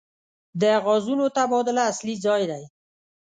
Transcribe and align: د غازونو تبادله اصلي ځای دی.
د 0.61 0.63
غازونو 0.85 1.25
تبادله 1.37 1.81
اصلي 1.91 2.15
ځای 2.25 2.43
دی. 2.51 2.63